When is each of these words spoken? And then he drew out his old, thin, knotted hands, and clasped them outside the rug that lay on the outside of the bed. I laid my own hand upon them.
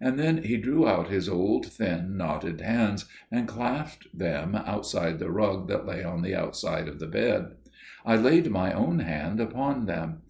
And 0.00 0.18
then 0.18 0.38
he 0.42 0.56
drew 0.56 0.88
out 0.88 1.06
his 1.08 1.28
old, 1.28 1.66
thin, 1.66 2.16
knotted 2.16 2.60
hands, 2.60 3.04
and 3.30 3.46
clasped 3.46 4.08
them 4.12 4.56
outside 4.56 5.20
the 5.20 5.30
rug 5.30 5.68
that 5.68 5.86
lay 5.86 6.02
on 6.02 6.22
the 6.22 6.34
outside 6.34 6.88
of 6.88 6.98
the 6.98 7.06
bed. 7.06 7.52
I 8.04 8.16
laid 8.16 8.50
my 8.50 8.72
own 8.72 8.98
hand 8.98 9.40
upon 9.40 9.86
them. 9.86 10.22